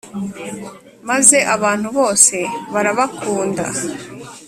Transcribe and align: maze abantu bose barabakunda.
maze 1.09 1.37
abantu 1.55 1.87
bose 1.97 2.35
barabakunda. 2.73 3.65